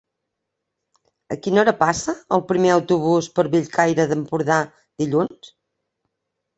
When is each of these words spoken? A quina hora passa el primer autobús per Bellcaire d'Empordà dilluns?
A 1.35 1.37
quina 1.41 1.61
hora 1.65 1.73
passa 1.83 2.17
el 2.39 2.43
primer 2.53 2.73
autobús 2.79 3.31
per 3.39 3.47
Bellcaire 3.55 4.09
d'Empordà 4.15 4.61
dilluns? 5.05 5.57